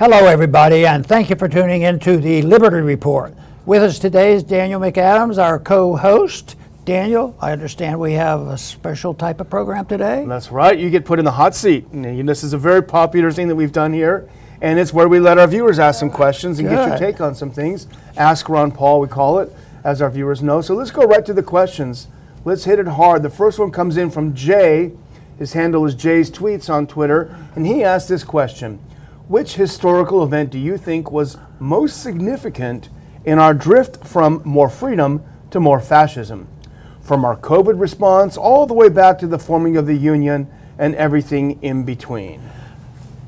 [0.00, 3.34] Hello, everybody, and thank you for tuning in to the Liberty Report.
[3.66, 6.56] With us today is Daniel McAdams, our co host.
[6.86, 10.24] Daniel, I understand we have a special type of program today.
[10.26, 10.78] That's right.
[10.78, 11.86] You get put in the hot seat.
[11.88, 14.26] And this is a very popular thing that we've done here.
[14.62, 17.34] And it's where we let our viewers ask some questions and get your take on
[17.34, 17.86] some things.
[18.16, 19.54] Ask Ron Paul, we call it,
[19.84, 20.62] as our viewers know.
[20.62, 22.08] So let's go right to the questions.
[22.46, 23.22] Let's hit it hard.
[23.22, 24.92] The first one comes in from Jay.
[25.38, 27.36] His handle is Jay's Tweets on Twitter.
[27.54, 28.80] And he asked this question
[29.30, 32.88] Which historical event do you think was most significant
[33.24, 36.48] in our drift from more freedom to more fascism?
[37.00, 40.48] From our COVID response all the way back to the forming of the Union
[40.78, 42.42] and everything in between.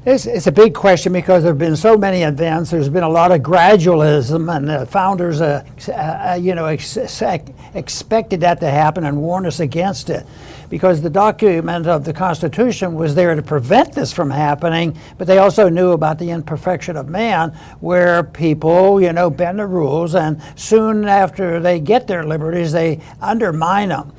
[0.04, 2.72] It's, it's a big question because there have been so many events.
[2.72, 8.40] There's been a lot of gradualism, and the founders, uh, uh, you know, ex- expected
[8.40, 10.26] that to happen and warned us against it,
[10.68, 14.98] because the document of the Constitution was there to prevent this from happening.
[15.18, 19.66] But they also knew about the imperfection of man, where people, you know, bend the
[19.68, 24.12] rules, and soon after they get their liberties, they undermine them.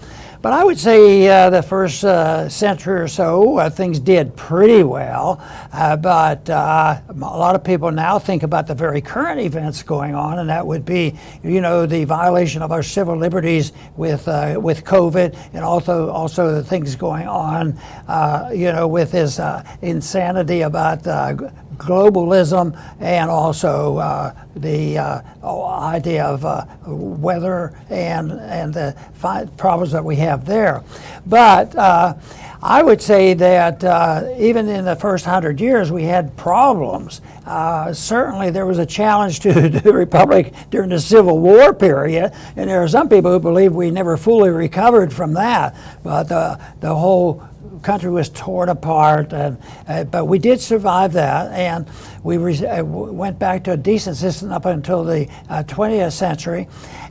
[0.44, 4.84] But I would say uh, the first uh, century or so, uh, things did pretty
[4.84, 5.42] well.
[5.72, 10.16] Uh, but uh, a lot of people now think about the very current events going
[10.16, 14.60] on, and that would be, you know, the violation of our civil liberties with uh,
[14.62, 17.80] with COVID, and also also the things going on,
[18.54, 21.04] you know, with this uh, insanity about
[21.78, 25.22] globalism and also uh, the uh,
[25.80, 28.96] idea of uh, weather and and the
[29.58, 30.84] problems that we have there.
[31.26, 32.16] But uh,
[32.62, 37.20] I would say that uh, even in the first hundred years, we had problems.
[37.46, 42.70] Uh, certainly, there was a challenge to the republic during the Civil War period, and
[42.70, 45.76] there are some people who believe we never fully recovered from that.
[46.04, 47.44] But the the whole
[47.84, 51.88] country was torn apart, and, uh, but we did survive that, and
[52.24, 56.68] we re- uh, went back to a decent system up until the uh, 20th century.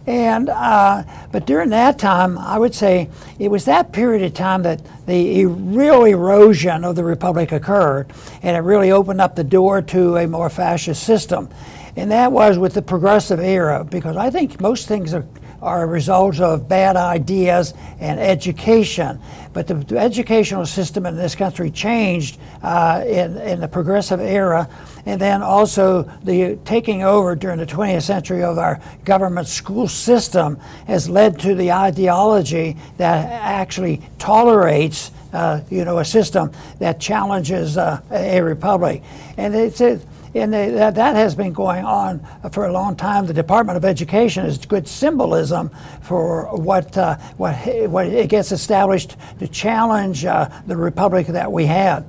[0.07, 4.63] And uh, but during that time, I would say it was that period of time
[4.65, 8.13] that the real erosion of the republic occurred,
[8.43, 11.49] and it really opened up the door to a more fascist system.
[11.95, 15.27] And that was with the progressive era, because I think most things are
[15.63, 19.21] are a result of bad ideas and education.
[19.53, 24.69] But the, the educational system in this country changed uh, in, in the progressive era,
[25.07, 30.59] and then also the taking over during the 20th century of our government school system
[30.87, 35.13] has led to the ideology that actually tolerates.
[35.33, 39.03] Uh, you know, a system that challenges uh, a republic,
[39.39, 39.99] and it's a,
[40.35, 43.27] and they, that, that has been going on for a long time.
[43.27, 45.71] The Department of Education is good symbolism
[46.01, 47.55] for what uh, what
[47.91, 52.07] what it gets established to challenge uh, the republic that we had.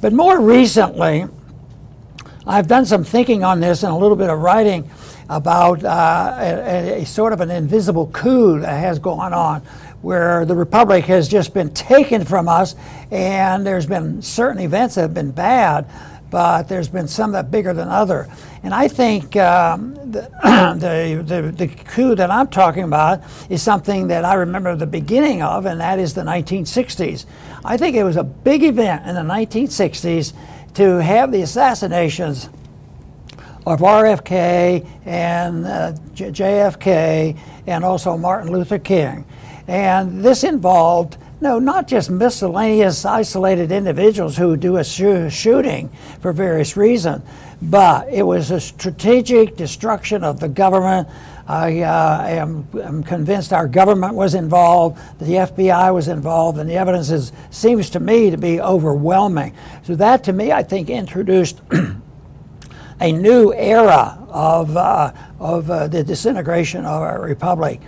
[0.00, 1.26] But more recently,
[2.46, 4.88] I've done some thinking on this and a little bit of writing
[5.28, 9.62] about uh, a, a sort of an invisible coup that has gone on
[10.02, 12.76] where the republic has just been taken from us
[13.10, 15.84] and there's been certain events that have been bad
[16.30, 18.28] but there's been some that bigger than other.
[18.62, 20.22] And I think um, the,
[20.78, 25.42] the, the, the coup that I'm talking about is something that I remember the beginning
[25.42, 27.26] of, and that is the 1960s.
[27.64, 30.32] I think it was a big event in the 1960s
[30.74, 32.48] to have the assassinations
[33.66, 37.36] of RFK and uh, JFK
[37.66, 39.24] and also Martin Luther King.
[39.66, 46.32] And this involved no, not just miscellaneous isolated individuals who do a shoo- shooting for
[46.32, 47.22] various reasons,
[47.60, 51.08] but it was a strategic destruction of the government.
[51.46, 56.76] I uh, am, am convinced our government was involved, the FBI was involved, and the
[56.76, 59.54] evidence is, seems to me to be overwhelming.
[59.84, 61.60] So, that to me, I think, introduced
[63.00, 67.80] a new era of, uh, of uh, the disintegration of our republic.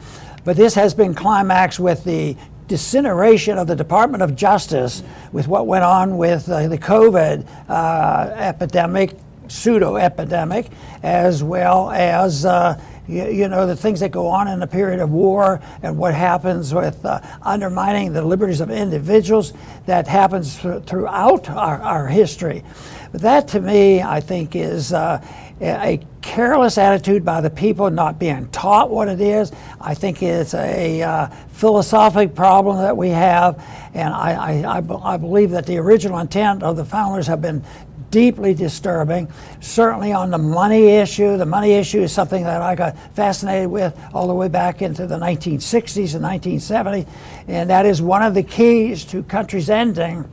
[0.44, 2.36] But this has been climaxed with the
[2.68, 5.02] disintegration of the Department of Justice,
[5.32, 9.16] with what went on with uh, the COVID uh, epidemic,
[9.48, 10.70] pseudo epidemic,
[11.02, 12.44] as well as.
[12.44, 15.96] Uh, you, you, know the things that go on in a period of war and
[15.96, 19.54] what happens with uh, undermining the liberties of individuals
[19.86, 22.62] that happens th- throughout our, our history
[23.10, 25.24] but that to me i think is uh,
[25.62, 25.98] a
[26.28, 29.50] careless attitude by the people not being taught what it is.
[29.80, 33.64] I think it's a uh, philosophic problem that we have,
[33.94, 37.64] and I, I, I, I believe that the original intent of the founders have been
[38.10, 39.32] deeply disturbing.
[39.60, 43.98] Certainly on the money issue, the money issue is something that I got fascinated with
[44.12, 47.08] all the way back into the 1960s and 1970s,
[47.46, 50.30] and that is one of the keys to countries ending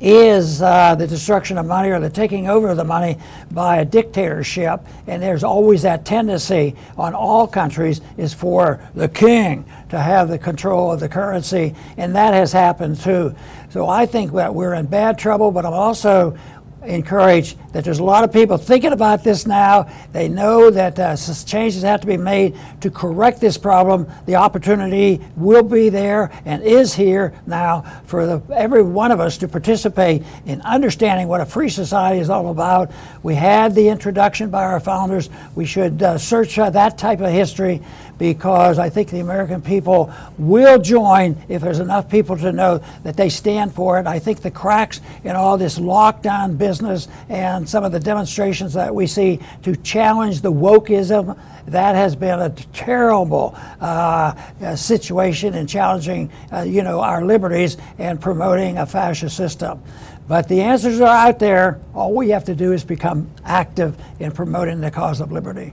[0.00, 3.18] is uh, the destruction of money or the taking over of the money
[3.50, 4.80] by a dictatorship.
[5.06, 10.38] And there's always that tendency on all countries is for the king to have the
[10.38, 13.34] control of the currency, and that has happened too.
[13.70, 16.38] So I think that we're in bad trouble, but I'm also
[16.84, 19.90] encourage that there's a lot of people thinking about this now.
[20.12, 24.10] They know that uh, changes have to be made to correct this problem.
[24.26, 29.36] The opportunity will be there and is here now for the, every one of us
[29.38, 32.90] to participate in understanding what a free society is all about.
[33.22, 35.30] We had the introduction by our founders.
[35.54, 37.82] We should uh, search uh, that type of history
[38.18, 43.16] because I think the American people will join if there's enough people to know that
[43.16, 44.06] they stand for it.
[44.06, 48.94] I think the cracks in all this lockdown business and some of the demonstrations that
[48.94, 55.66] we see to challenge the wokeism that has been a terrible uh, uh situation in
[55.66, 59.82] challenging, uh, you know, our liberties and promoting a fascist system.
[60.26, 61.80] But the answers are out there.
[61.94, 65.72] All we have to do is become active in promoting the cause of liberty.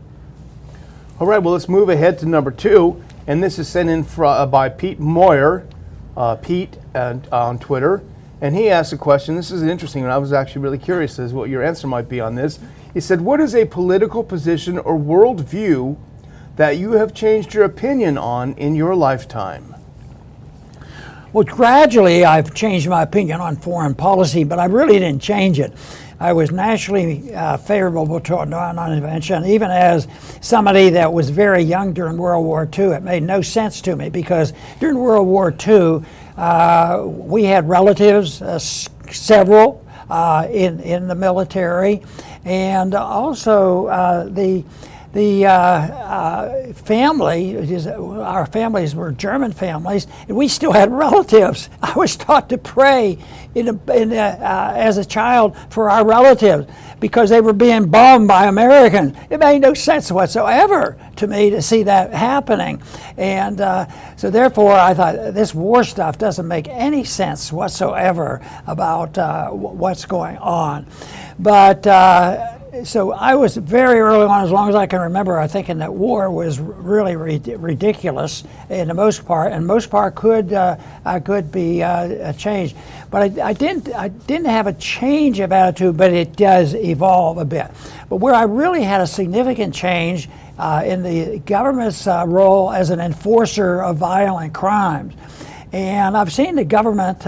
[1.18, 3.02] All right, well, let's move ahead to number two.
[3.26, 5.66] And this is sent in uh, by Pete Moyer,
[6.18, 8.04] uh, Pete uh, on Twitter.
[8.42, 9.38] And he asked a question.
[9.38, 12.20] This is interesting, and I was actually really curious as what your answer might be
[12.20, 12.60] on this.
[12.94, 15.96] He said, What is a political position or worldview
[16.58, 19.74] that you have changed your opinion on in your lifetime?
[21.32, 25.72] Well, gradually I've changed my opinion on foreign policy, but I really didn't change it.
[26.20, 30.08] I was nationally uh, favorable to non-intervention, even as
[30.42, 32.86] somebody that was very young during World War II.
[32.86, 36.02] It made no sense to me because during World War II,
[36.38, 42.02] uh, we had relatives, uh, several uh, in in the military,
[42.46, 44.64] and also uh, the
[45.16, 47.58] the uh, uh, family,
[47.96, 51.70] our families were German families, and we still had relatives.
[51.82, 53.18] I was taught to pray
[53.56, 56.68] in a, in a, uh, as a child for our relatives
[57.00, 59.16] because they were being bombed by Americans.
[59.30, 62.82] It made no sense whatsoever to me to see that happening.
[63.16, 69.18] And uh, so, therefore, I thought this war stuff doesn't make any sense whatsoever about
[69.18, 70.88] uh, what's going on.
[71.40, 75.48] But uh, so I was very early on, as long as I can remember, I
[75.48, 80.78] thinking that war was really ridiculous in the most part, and most part could uh,
[81.06, 82.76] uh, could be uh, changed.
[83.10, 87.38] But I, I, didn't I didn't have a change of attitude, but it does evolve
[87.38, 87.68] a bit.
[88.10, 92.90] But where I really had a significant change uh, in the government's uh, role as
[92.90, 95.14] an enforcer of violent crimes,
[95.72, 97.26] and I've seen the government.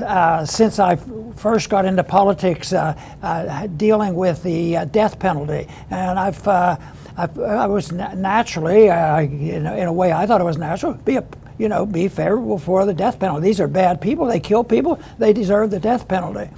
[0.00, 0.96] Uh, since I
[1.36, 7.38] first got into politics, uh, uh, dealing with the uh, death penalty, and I've, I've
[7.38, 11.24] i was naturally, in, in, a way, I thought it was natural, be a,
[11.58, 13.42] you know, be favorable for the death penalty.
[13.42, 14.26] These are bad people.
[14.26, 14.98] They kill people.
[15.18, 16.48] They deserve the death penalty.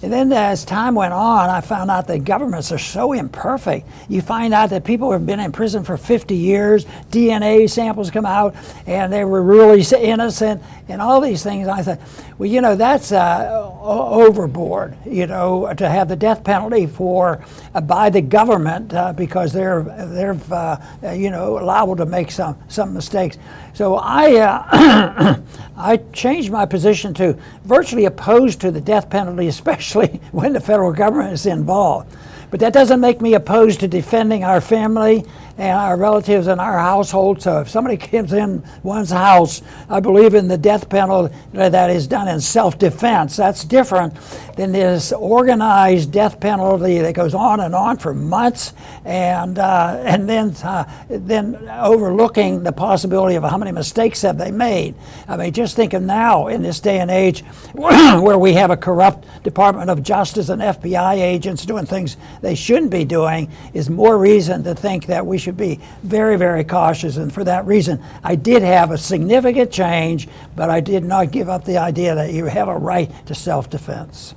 [0.00, 3.88] And then as time went on, I found out that governments are so imperfect.
[4.08, 8.24] You find out that people have been in prison for 50 years, DNA samples come
[8.24, 8.54] out,
[8.86, 11.66] and they were really innocent, and all these things.
[11.66, 11.98] I thought,
[12.38, 17.44] well, you know, that's uh, overboard, you know, to have the death penalty for
[17.74, 20.76] uh, by the government uh, because they're they're uh,
[21.12, 23.36] you know liable to make some some mistakes.
[23.78, 25.36] So I uh,
[25.76, 30.92] I changed my position to virtually opposed to the death penalty, especially when the federal
[30.92, 32.12] government is involved.
[32.50, 35.24] But that doesn't make me opposed to defending our family
[35.58, 37.42] and our relatives in our household.
[37.42, 39.60] So if somebody comes in one's house,
[39.90, 43.36] I believe in the death penalty that is done in self-defense.
[43.36, 44.14] That's different
[44.56, 48.72] than this organized death penalty that goes on and on for months,
[49.04, 54.50] and uh, and then uh, then overlooking the possibility of how many mistakes have they
[54.50, 54.94] made.
[55.26, 57.40] I mean, just think of now in this day and age
[57.74, 62.90] where we have a corrupt Department of Justice and FBI agents doing things they shouldn't
[62.90, 67.16] be doing is more reason to think that we should should be very, very cautious.
[67.16, 71.48] And for that reason, I did have a significant change, but I did not give
[71.48, 74.34] up the idea that you have a right to self defense.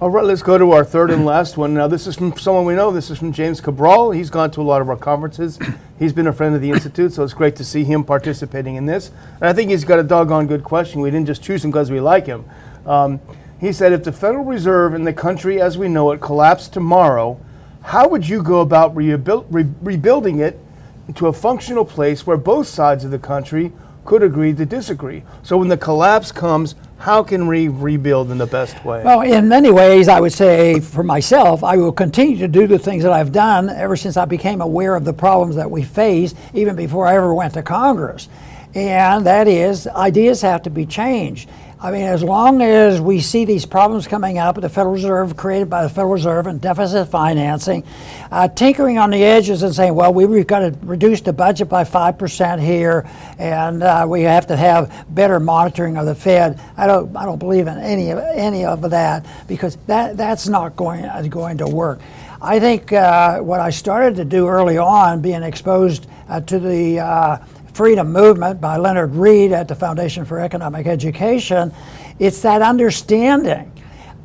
[0.00, 1.74] All right, let's go to our third and last one.
[1.74, 2.90] Now, this is from someone we know.
[2.90, 4.10] This is from James Cabral.
[4.10, 5.58] He's gone to a lot of our conferences.
[5.98, 8.86] He's been a friend of the Institute, so it's great to see him participating in
[8.86, 9.10] this.
[9.40, 11.00] And I think he's got a doggone good question.
[11.00, 12.44] We didn't just choose him because we like him.
[12.86, 13.20] Um,
[13.60, 17.40] he said, if the Federal Reserve in the country as we know it collapsed tomorrow,
[17.88, 20.60] how would you go about rebuild, re- rebuilding it
[21.08, 23.72] into a functional place where both sides of the country
[24.04, 25.22] could agree to disagree?
[25.42, 29.02] So when the collapse comes, how can we rebuild in the best way?
[29.02, 32.78] Well, in many ways, I would say for myself, I will continue to do the
[32.78, 36.34] things that I've done ever since I became aware of the problems that we face,
[36.52, 38.28] even before I ever went to Congress.
[38.74, 41.48] and that is ideas have to be changed.
[41.80, 45.70] I mean, as long as we see these problems coming up the Federal Reserve, created
[45.70, 47.84] by the Federal Reserve and deficit financing,
[48.32, 51.84] uh, tinkering on the edges and saying, well, we've got to reduce the budget by
[51.84, 53.08] 5% here,
[53.38, 56.60] and uh, we have to have better monitoring of the Fed.
[56.76, 60.74] I don't, I don't believe in any of, any of that because that, that's not
[60.74, 62.00] going, uh, going to work.
[62.42, 66.98] I think uh, what I started to do early on, being exposed uh, to the
[66.98, 67.38] uh,
[67.78, 71.72] Freedom Movement by Leonard Read at the Foundation for Economic Education,
[72.18, 73.70] it's that understanding.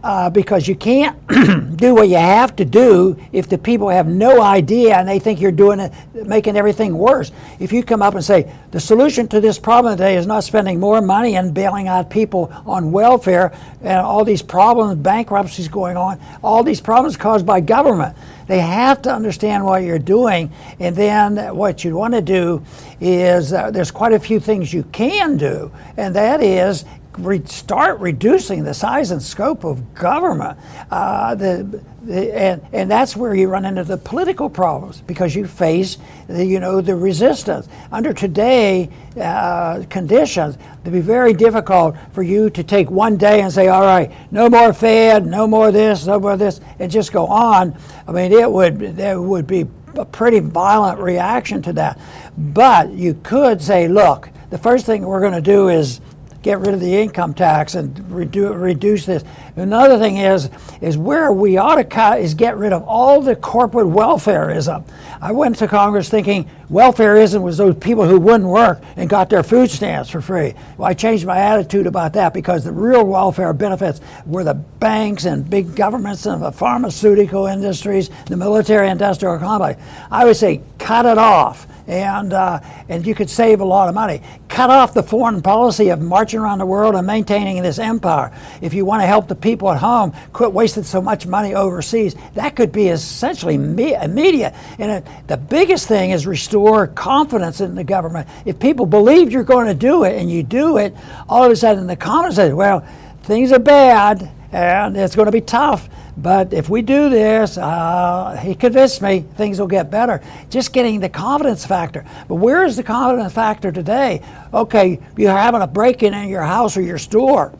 [0.03, 1.15] Uh, because you can't
[1.77, 5.39] do what you have to do if the people have no idea and they think
[5.39, 7.31] you're doing it, making everything worse.
[7.57, 10.77] If you come up and say the solution to this problem today is not spending
[10.77, 16.19] more money and bailing out people on welfare and all these problems, bankruptcies going on,
[16.43, 18.13] all these problems caused by government.
[18.47, 22.61] They have to understand what you're doing, and then what you want to do
[22.99, 26.83] is uh, there's quite a few things you can do, and that is
[27.17, 30.57] re- start reducing the size and scope of government.
[30.91, 35.97] Uh, the, and, and that's where you run into the political problems because you face
[36.27, 37.69] the, you know the resistance.
[37.91, 38.89] Under today
[39.19, 43.83] uh, conditions it'd be very difficult for you to take one day and say all
[43.83, 47.77] right no more fed no more this no more this and just go on.
[48.05, 49.65] I mean it would there would be
[49.95, 51.99] a pretty violent reaction to that.
[52.37, 56.01] But you could say look the first thing we're going to do is
[56.43, 59.23] get rid of the income tax and redu- reduce this.
[59.55, 60.49] Another thing is
[60.81, 64.83] is where we ought to cut is get rid of all the corporate welfareism.
[65.21, 69.43] I went to Congress thinking welfareism was those people who wouldn't work and got their
[69.43, 70.55] food stamps for free.
[70.77, 75.25] Well, I changed my attitude about that because the real welfare benefits were the banks
[75.25, 79.79] and big governments and the pharmaceutical industries, the military industrial complex.
[80.09, 83.95] I would say cut it off and uh, and you could save a lot of
[83.95, 84.21] money.
[84.47, 88.31] Cut off the foreign policy of marching around the world and maintaining this empire.
[88.61, 92.15] If you want to help the people at home, quit wasting so much money overseas.
[92.33, 94.55] That could be essentially me- immediate.
[94.79, 98.27] And the biggest thing is restore confidence in the government.
[98.45, 100.95] If people believe you're going to do it and you do it,
[101.29, 102.83] all of a sudden the common says, "Well,
[103.23, 105.89] things are bad." and it's going to be tough.
[106.15, 110.21] But if we do this, uh, he convinced me things will get better.
[110.49, 112.05] Just getting the confidence factor.
[112.27, 114.21] But where is the confidence factor today?
[114.53, 117.51] Okay, you're having a break in in your house or your store.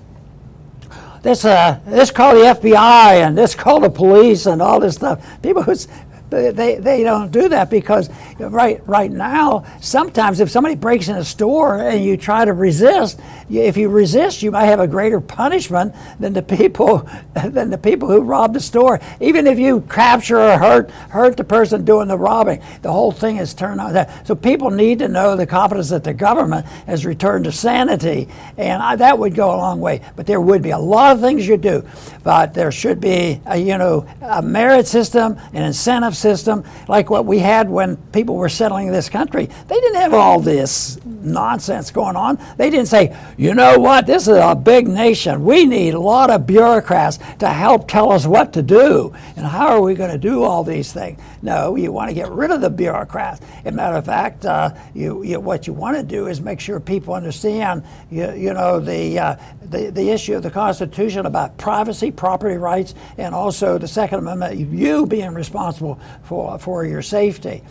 [1.23, 5.25] This, uh, this call the FBI and this call the police and all this stuff.
[5.41, 5.87] People who's
[6.29, 8.09] they, they don't do that because
[8.39, 13.19] right right now sometimes if somebody breaks in a store and you try to resist
[13.49, 18.07] if you resist you might have a greater punishment than the people than the people
[18.07, 18.99] who robbed the store.
[19.19, 23.37] Even if you capture or hurt hurt the person doing the robbing the whole thing
[23.37, 23.93] is turned on.
[23.93, 28.27] That so people need to know the confidence that the government has returned to sanity
[28.57, 30.01] and I, that would go a long way.
[30.15, 31.85] But there would be a lot of things you do
[32.23, 37.25] but there should be a, you know a merit system an incentive system like what
[37.25, 39.45] we had when people were settling this country.
[39.67, 42.39] They didn't have all this nonsense going on.
[42.57, 45.43] They didn't say, you know what, this is a big nation.
[45.43, 49.13] We need a lot of bureaucrats to help tell us what to do.
[49.35, 51.19] And how are we going to do all these things?
[51.41, 53.41] No, you want to get rid of the bureaucrats.
[53.65, 56.59] As a matter of fact, uh, you, you, what you want to do is make
[56.59, 59.35] sure people understand, you, you know, the, uh,
[59.69, 64.57] the, the issue of the Constitution about privacy, property rights, and also the Second Amendment,
[64.57, 67.63] you being responsible for, for your safety.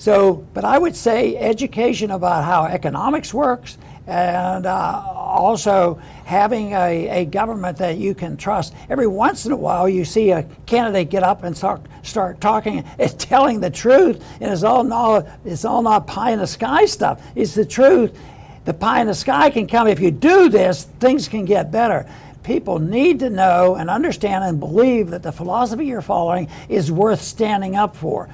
[0.00, 3.76] So, but I would say education about how economics works
[4.06, 8.72] and uh, also having a, a government that you can trust.
[8.88, 12.82] Every once in a while, you see a candidate get up and start, start talking
[12.98, 16.86] and telling the truth, and it's all, not, it's all not pie in the sky
[16.86, 17.22] stuff.
[17.34, 18.18] It's the truth.
[18.64, 19.86] The pie in the sky can come.
[19.86, 22.10] If you do this, things can get better
[22.42, 27.20] people need to know and understand and believe that the philosophy you're following is worth
[27.20, 28.30] standing up for.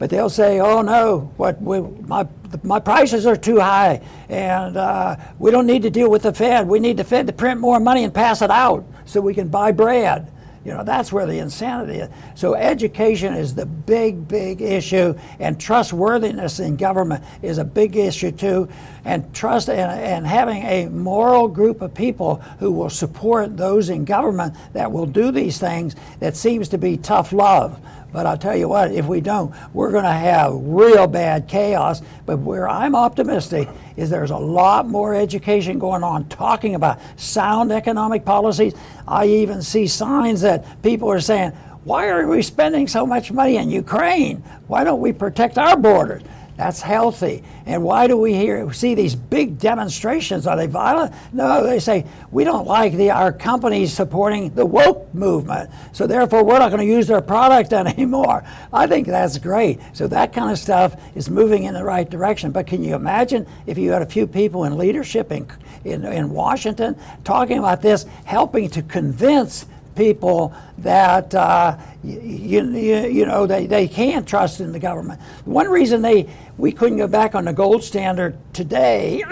[0.00, 2.26] But they'll say, "Oh no, what we, my
[2.62, 6.66] my prices are too high, and uh, we don't need to deal with the Fed.
[6.66, 9.48] We need the Fed to print more money and pass it out so we can
[9.48, 10.32] buy bread."
[10.64, 12.10] You know, that's where the insanity is.
[12.34, 18.30] So education is the big, big issue, and trustworthiness in government is a big issue
[18.30, 18.68] too.
[19.04, 24.04] And trust and, and having a moral group of people who will support those in
[24.04, 27.80] government that will do these things that seems to be tough love.
[28.12, 32.02] But I'll tell you what, if we don't, we're going to have real bad chaos.
[32.26, 37.70] But where I'm optimistic is there's a lot more education going on talking about sound
[37.70, 38.74] economic policies.
[39.06, 41.52] I even see signs that people are saying,
[41.84, 44.38] why are we spending so much money in Ukraine?
[44.66, 46.22] Why don't we protect our borders?
[46.60, 47.42] That's healthy.
[47.64, 50.46] And why do we hear see these big demonstrations?
[50.46, 51.14] Are they violent?
[51.32, 56.44] No, they say we don't like the our companies supporting the woke movement, so therefore
[56.44, 58.44] we're not going to use their product anymore.
[58.74, 59.80] I think that's great.
[59.94, 62.52] So that kind of stuff is moving in the right direction.
[62.52, 65.50] But can you imagine if you had a few people in leadership in
[65.86, 69.64] in, in Washington talking about this, helping to convince
[70.00, 75.20] people that uh, you, you, you know they, they can't trust in the government.
[75.44, 76.26] One reason they
[76.56, 79.22] we couldn't go back on the gold standard today,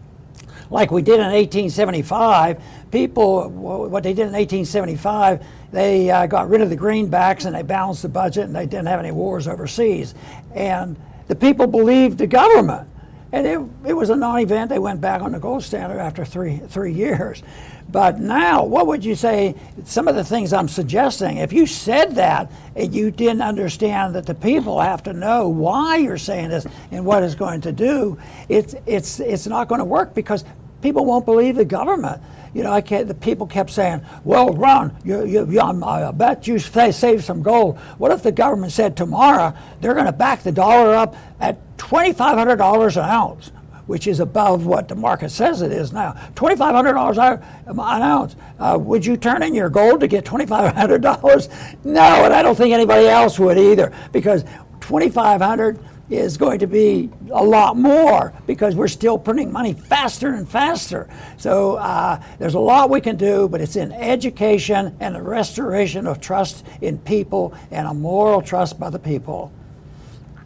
[0.70, 6.60] like we did in 1875, people what they did in 1875, they uh, got rid
[6.60, 10.16] of the greenbacks and they balanced the budget and they didn't have any wars overseas,
[10.56, 10.96] and
[11.28, 12.88] the people believed the government.
[13.32, 13.60] And it,
[13.90, 14.70] it was a non-event.
[14.70, 17.42] They went back on the gold standard after three three years.
[17.88, 19.54] But now, what would you say?
[19.84, 21.38] Some of the things I'm suggesting.
[21.38, 25.96] If you said that and you didn't understand that the people have to know why
[25.96, 28.18] you're saying this and what it's going to do,
[28.48, 30.44] it's it's it's not going to work because
[30.82, 32.20] people won't believe the government.
[32.52, 36.48] You know, I can't, the people kept saying, "Well, Ron, you, you, you, I bet
[36.48, 40.50] you saved some gold." What if the government said tomorrow they're going to back the
[40.50, 43.52] dollar up at twenty-five hundred dollars an ounce,
[43.86, 46.20] which is above what the market says it is now?
[46.34, 47.40] Twenty-five hundred dollars an
[47.78, 48.34] ounce.
[48.58, 51.48] Uh, would you turn in your gold to get twenty-five hundred dollars?
[51.84, 54.44] No, and I don't think anybody else would either, because
[54.80, 55.78] twenty-five hundred
[56.10, 61.08] is going to be a lot more because we're still printing money faster and faster.
[61.36, 66.06] So uh, there's a lot we can do, but it's in education and the restoration
[66.06, 69.52] of trust in people and a moral trust by the people.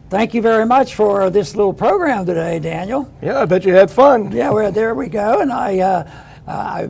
[0.09, 3.11] Thank you very much for this little program today, Daniel.
[3.23, 4.31] Yeah, I bet you had fun.
[4.31, 5.41] Yeah, well, there we go.
[5.41, 6.11] And I, uh,
[6.47, 6.87] I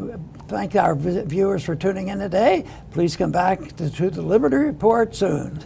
[0.50, 2.66] thank our viewers for tuning in today.
[2.92, 5.66] Please come back to, to the Liberty Report soon.